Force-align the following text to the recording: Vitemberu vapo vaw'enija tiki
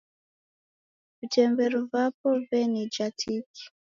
Vitemberu 1.17 1.79
vapo 1.91 2.27
vaw'enija 2.49 3.05
tiki 3.19 3.63